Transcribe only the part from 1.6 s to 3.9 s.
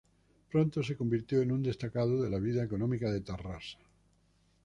destacado de la vida económica de Tarrasa.